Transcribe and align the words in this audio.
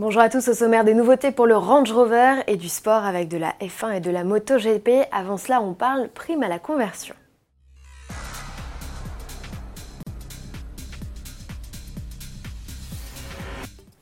Bonjour 0.00 0.22
à 0.22 0.28
tous 0.28 0.46
au 0.46 0.54
sommaire 0.54 0.84
des 0.84 0.94
nouveautés 0.94 1.32
pour 1.32 1.48
le 1.48 1.56
Range 1.56 1.90
Rover 1.90 2.34
et 2.46 2.54
du 2.54 2.68
sport 2.68 3.04
avec 3.04 3.26
de 3.26 3.36
la 3.36 3.56
F1 3.60 3.96
et 3.96 4.00
de 4.00 4.12
la 4.12 4.22
MotoGP. 4.22 5.08
Avant 5.10 5.36
cela, 5.36 5.60
on 5.60 5.74
parle 5.74 6.08
prime 6.08 6.44
à 6.44 6.48
la 6.48 6.60
conversion. 6.60 7.16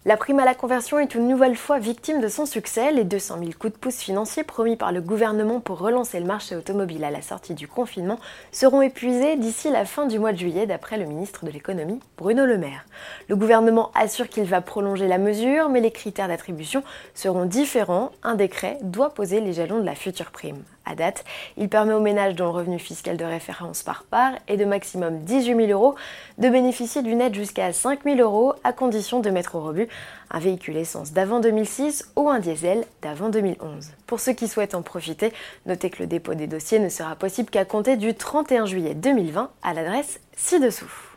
La 0.06 0.16
prime 0.16 0.38
à 0.38 0.44
la 0.44 0.54
conversion 0.54 1.00
est 1.00 1.16
une 1.16 1.26
nouvelle 1.26 1.56
fois 1.56 1.80
victime 1.80 2.20
de 2.20 2.28
son 2.28 2.46
succès. 2.46 2.92
Les 2.92 3.02
200 3.02 3.38
000 3.40 3.50
coups 3.58 3.72
de 3.72 3.76
pouce 3.76 3.96
financiers 3.96 4.44
promis 4.44 4.76
par 4.76 4.92
le 4.92 5.00
gouvernement 5.00 5.58
pour 5.58 5.80
relancer 5.80 6.20
le 6.20 6.26
marché 6.26 6.54
automobile 6.54 7.02
à 7.02 7.10
la 7.10 7.22
sortie 7.22 7.54
du 7.54 7.66
confinement 7.66 8.20
seront 8.52 8.82
épuisés 8.82 9.34
d'ici 9.34 9.68
la 9.68 9.84
fin 9.84 10.06
du 10.06 10.20
mois 10.20 10.30
de 10.30 10.38
juillet, 10.38 10.64
d'après 10.64 10.96
le 10.96 11.06
ministre 11.06 11.44
de 11.44 11.50
l'économie, 11.50 11.98
Bruno 12.18 12.46
Le 12.46 12.56
Maire. 12.56 12.86
Le 13.28 13.34
gouvernement 13.34 13.90
assure 13.96 14.28
qu'il 14.28 14.44
va 14.44 14.60
prolonger 14.60 15.08
la 15.08 15.18
mesure, 15.18 15.70
mais 15.70 15.80
les 15.80 15.90
critères 15.90 16.28
d'attribution 16.28 16.84
seront 17.14 17.44
différents. 17.44 18.12
Un 18.22 18.36
décret 18.36 18.78
doit 18.82 19.12
poser 19.12 19.40
les 19.40 19.54
jalons 19.54 19.80
de 19.80 19.86
la 19.86 19.96
future 19.96 20.30
prime. 20.30 20.62
À 20.88 20.94
date, 20.94 21.24
il 21.56 21.68
permet 21.68 21.94
aux 21.94 22.00
ménages 22.00 22.36
dont 22.36 22.44
le 22.44 22.50
revenu 22.50 22.78
fiscal 22.78 23.16
de 23.16 23.24
référence 23.24 23.82
par 23.82 24.04
part 24.04 24.34
est 24.46 24.56
de 24.56 24.64
maximum 24.64 25.18
18 25.24 25.66
000 25.66 25.72
euros 25.72 25.96
de 26.38 26.48
bénéficier 26.48 27.02
d'une 27.02 27.20
aide 27.20 27.34
jusqu'à 27.34 27.72
5 27.72 28.04
000 28.04 28.20
euros 28.20 28.54
à 28.62 28.72
condition 28.72 29.18
de 29.18 29.28
mettre 29.30 29.56
au 29.56 29.60
rebut 29.62 29.88
un 30.30 30.38
véhicule 30.38 30.76
essence 30.76 31.12
d'avant 31.12 31.40
2006 31.40 32.10
ou 32.16 32.28
un 32.28 32.40
diesel 32.40 32.84
d'avant 33.02 33.28
2011. 33.28 33.92
Pour 34.06 34.20
ceux 34.20 34.32
qui 34.32 34.48
souhaitent 34.48 34.74
en 34.74 34.82
profiter, 34.82 35.32
notez 35.66 35.90
que 35.90 36.02
le 36.02 36.06
dépôt 36.06 36.34
des 36.34 36.46
dossiers 36.46 36.78
ne 36.78 36.88
sera 36.88 37.16
possible 37.16 37.50
qu'à 37.50 37.64
compter 37.64 37.96
du 37.96 38.14
31 38.14 38.66
juillet 38.66 38.94
2020 38.94 39.50
à 39.62 39.74
l'adresse 39.74 40.20
ci-dessous. 40.36 41.15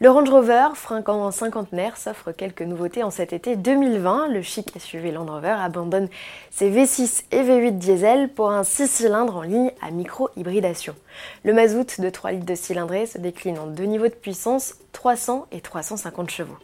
Le 0.00 0.10
Range 0.10 0.28
Rover, 0.28 0.68
frinquant 0.74 1.22
en 1.22 1.30
cinquantenaire, 1.30 1.96
s'offre 1.96 2.32
quelques 2.32 2.62
nouveautés 2.62 3.04
en 3.04 3.10
cet 3.10 3.32
été 3.32 3.54
2020. 3.54 4.28
Le 4.28 4.42
chic 4.42 4.72
SUV 4.76 5.12
Land 5.12 5.26
Rover 5.26 5.56
abandonne 5.60 6.08
ses 6.50 6.70
V6 6.70 7.24
et 7.30 7.42
V8 7.42 7.78
diesel 7.78 8.28
pour 8.28 8.50
un 8.50 8.64
6 8.64 8.88
cylindres 8.88 9.36
en 9.36 9.42
ligne 9.42 9.70
à 9.80 9.90
micro-hybridation. 9.90 10.96
Le 11.44 11.52
mazout 11.52 12.00
de 12.00 12.10
3 12.10 12.32
litres 12.32 12.46
de 12.46 12.54
cylindrée 12.54 13.06
se 13.06 13.18
décline 13.18 13.58
en 13.58 13.66
deux 13.66 13.84
niveaux 13.84 14.08
de 14.08 14.14
puissance, 14.14 14.74
300 14.92 15.46
et 15.52 15.60
350 15.60 16.30
chevaux. 16.30 16.56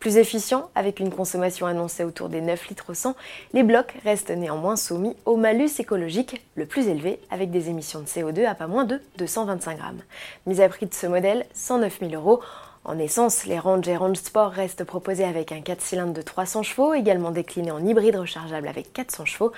Plus 0.00 0.16
efficient, 0.16 0.70
avec 0.74 0.98
une 0.98 1.12
consommation 1.12 1.66
annoncée 1.66 2.04
autour 2.04 2.28
des 2.28 2.40
9 2.40 2.68
litres 2.68 2.90
au 2.90 2.94
100, 2.94 3.14
les 3.52 3.62
blocs 3.62 3.94
restent 4.04 4.30
néanmoins 4.30 4.76
soumis 4.76 5.16
au 5.24 5.36
malus 5.36 5.70
écologique 5.78 6.42
le 6.54 6.66
plus 6.66 6.88
élevé, 6.88 7.20
avec 7.30 7.50
des 7.50 7.68
émissions 7.68 8.00
de 8.00 8.06
CO2 8.06 8.46
à 8.46 8.54
pas 8.54 8.66
moins 8.66 8.84
de 8.84 9.00
225 9.18 9.78
grammes. 9.78 10.02
Mise 10.46 10.60
à 10.60 10.68
prix 10.68 10.86
de 10.86 10.94
ce 10.94 11.06
modèle, 11.06 11.46
109 11.54 11.98
000 12.00 12.12
euros. 12.14 12.40
En 12.88 13.00
essence, 13.00 13.46
les 13.46 13.58
Range 13.58 13.88
et 13.88 13.96
Range 13.96 14.16
Sport 14.16 14.52
restent 14.52 14.84
proposés 14.84 15.24
avec 15.24 15.50
un 15.50 15.60
4 15.60 15.80
cylindres 15.80 16.12
de 16.12 16.22
300 16.22 16.62
chevaux, 16.62 16.94
également 16.94 17.32
décliné 17.32 17.72
en 17.72 17.84
hybride 17.84 18.14
rechargeable 18.14 18.68
avec 18.68 18.92
400 18.92 19.24
chevaux. 19.24 19.50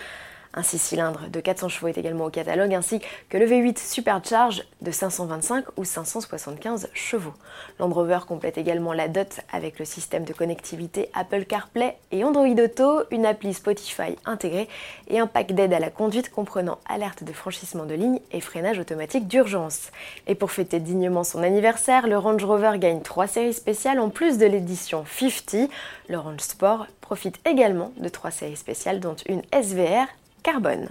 Un 0.54 0.62
6 0.62 0.78
cylindres 0.78 1.28
de 1.30 1.41
400 1.41 1.68
chevaux 1.68 1.88
est 1.88 1.98
également 1.98 2.24
au 2.24 2.30
catalogue, 2.30 2.74
ainsi 2.74 3.00
que 3.28 3.36
le 3.36 3.46
V8 3.46 3.78
Supercharge 3.78 4.64
de 4.80 4.90
525 4.90 5.64
ou 5.77 5.84
575 5.84 6.88
chevaux. 6.94 7.34
Land 7.78 7.90
Rover 7.90 8.20
complète 8.27 8.58
également 8.58 8.92
la 8.92 9.08
dot 9.08 9.40
avec 9.52 9.78
le 9.78 9.84
système 9.84 10.24
de 10.24 10.32
connectivité 10.32 11.10
Apple 11.14 11.44
CarPlay 11.44 11.96
et 12.12 12.24
Android 12.24 12.46
Auto, 12.46 13.02
une 13.10 13.27
appli 13.27 13.52
Spotify 13.52 14.16
intégrée 14.24 14.68
et 15.08 15.18
un 15.18 15.27
pack 15.27 15.52
d'aide 15.52 15.72
à 15.72 15.80
la 15.80 15.90
conduite 15.90 16.30
comprenant 16.30 16.78
alerte 16.88 17.24
de 17.24 17.33
franchissement 17.33 17.84
de 17.84 17.94
ligne 17.94 18.20
et 18.33 18.40
freinage 18.40 18.78
automatique 18.78 19.28
d'urgence. 19.28 19.90
Et 20.27 20.34
pour 20.34 20.50
fêter 20.50 20.80
dignement 20.80 21.24
son 21.24 21.42
anniversaire, 21.42 22.06
le 22.06 22.18
Range 22.18 22.44
Rover 22.44 22.78
gagne 22.78 23.02
3 23.02 23.27
séries 23.27 23.55
spéciales 23.55 24.00
en 24.00 24.08
plus 24.08 24.38
de 24.38 24.46
l'édition 24.46 25.05
50. 25.05 25.70
Le 26.08 26.18
Range 26.18 26.40
Sport 26.40 26.86
profite 27.00 27.38
également 27.46 27.92
de 27.98 28.08
3 28.08 28.30
séries 28.30 28.56
spéciales 28.56 29.00
dont 29.00 29.16
une 29.27 29.42
SVR 29.52 30.06
carbone. 30.42 30.89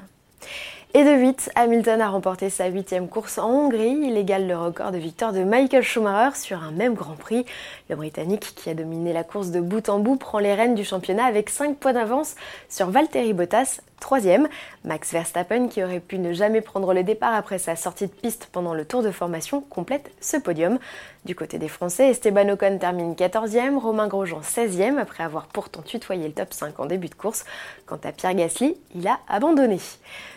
Et 0.94 1.04
de 1.04 1.12
8, 1.12 1.52
Hamilton 1.56 2.02
a 2.02 2.10
remporté 2.10 2.50
sa 2.50 2.68
huitième 2.68 3.08
course 3.08 3.38
en 3.38 3.50
Hongrie. 3.50 4.00
Il 4.04 4.18
égale 4.18 4.48
le 4.48 4.58
record 4.58 4.92
de 4.92 4.98
victoire 4.98 5.34
de 5.34 5.44
Michael 5.44 5.84
Schumacher 5.84 6.36
sur 6.36 6.64
un 6.64 6.72
même 6.72 6.96
Grand 6.96 7.16
Prix. 7.16 7.46
Le 7.90 7.96
Britannique, 7.96 8.54
qui 8.56 8.70
a 8.70 8.74
dominé 8.74 9.14
la 9.14 9.24
course 9.24 9.52
de 9.52 9.60
bout 9.60 9.90
en 9.90 10.00
bout, 10.00 10.16
prend 10.16 10.40
les 10.40 10.56
rênes 10.56 10.76
du 10.76 10.84
championnat 10.84 11.26
avec 11.26 11.50
5 11.50 11.78
points 11.78 11.94
d'avance 11.94 12.36
sur 12.70 12.90
Valtteri 12.90 13.34
Bottas, 13.34 13.82
Troisième, 14.00 14.48
Max 14.86 15.12
Verstappen, 15.12 15.68
qui 15.70 15.84
aurait 15.84 16.00
pu 16.00 16.20
ne 16.20 16.32
jamais 16.32 16.62
prendre 16.62 16.94
le 16.94 17.04
départ 17.04 17.34
après 17.34 17.58
sa 17.58 17.76
sortie 17.76 18.06
de 18.06 18.12
piste 18.12 18.48
pendant 18.52 18.76
le 18.76 18.86
tour 18.86 19.02
de 19.02 19.10
formation, 19.10 19.62
complète 19.62 20.12
ce 20.22 20.38
podium. 20.38 20.78
Du 21.26 21.34
côté 21.36 21.58
des 21.58 21.68
Français, 21.68 22.12
Esteban 22.12 22.48
Ocon 22.50 22.78
termine 22.78 23.16
14e, 23.16 23.78
Romain 23.78 24.08
Grosjean 24.08 24.42
16e, 24.42 25.00
après 25.00 25.24
avoir 25.24 25.48
pourtant 25.48 25.82
tutoyé 25.82 26.28
le 26.28 26.34
top 26.34 26.54
5 26.54 26.80
en 26.80 26.86
début 26.86 27.10
de 27.10 27.16
course. 27.16 27.44
Quant 27.88 28.00
à 28.04 28.12
Pierre 28.12 28.36
Gasly, 28.36 28.78
il 28.94 29.08
a 29.08 29.20
abandonné. 29.28 29.80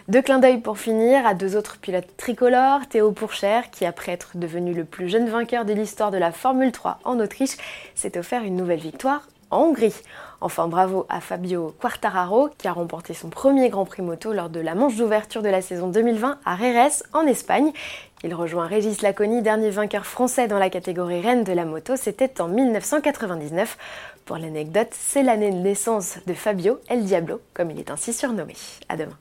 Deux 0.09 0.23
clins 0.23 0.39
d'œil 0.39 0.59
pour 0.59 0.79
finir 0.79 1.27
à 1.27 1.35
deux 1.35 1.55
autres 1.55 1.79
pilotes 1.79 2.17
tricolores, 2.17 2.89
Théo 2.89 3.13
Pourchère, 3.13 3.71
qui 3.71 3.85
après 3.85 4.13
être 4.13 4.31
devenu 4.37 4.73
le 4.73 4.87
plus 4.87 5.11
jeune 5.11 5.29
vainqueur 5.29 5.67
de 5.67 5.75
l'histoire 5.75 6.11
de 6.11 6.19
la 6.19 6.33
Formule 6.33 6.73
3 6.73 6.99
en 7.05 7.21
Autriche, 7.21 7.57
s'est 7.95 8.19
offert 8.19 8.43
une 8.43 8.57
nouvelle 8.57 8.81
victoire 8.81 9.29
en 9.51 9.65
Hongrie. 9.65 9.95
Enfin, 10.43 10.69
bravo 10.69 11.05
à 11.09 11.21
Fabio 11.21 11.75
Quartararo 11.79 12.49
qui 12.57 12.67
a 12.67 12.73
remporté 12.73 13.13
son 13.13 13.29
premier 13.29 13.69
Grand 13.69 13.85
Prix 13.85 14.03
moto 14.03 14.33
lors 14.33 14.49
de 14.49 14.61
la 14.61 14.75
manche 14.75 14.97
d'ouverture 14.97 15.43
de 15.43 15.49
la 15.49 15.61
saison 15.61 15.89
2020 15.89 16.39
à 16.45 16.57
Reres 16.57 17.03
en 17.13 17.27
Espagne. 17.27 17.73
Il 18.23 18.35
rejoint 18.35 18.67
Régis 18.67 19.03
Laconi, 19.03 19.43
dernier 19.43 19.71
vainqueur 19.71 20.07
français 20.07 20.49
dans 20.49 20.59
la 20.59 20.71
catégorie 20.71 21.21
reine 21.21 21.45
de 21.45 21.53
la 21.53 21.65
moto, 21.65 21.97
c'était 21.97 22.41
en 22.41 22.49
1999. 22.49 23.79
Pour 24.25 24.37
l'anecdote, 24.37 24.91
c'est 24.93 25.23
l'année 25.23 25.51
de 25.51 25.57
naissance 25.57 26.19
de 26.27 26.35
Fabio 26.35 26.79
El 26.89 27.05
Diablo, 27.05 27.41
comme 27.55 27.71
il 27.71 27.79
est 27.79 27.91
ainsi 27.91 28.13
surnommé. 28.13 28.55
À 28.89 28.97
demain. 28.97 29.17